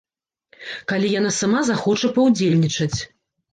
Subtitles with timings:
[0.91, 2.93] Калі яна сама захоча паўдзельнічаць.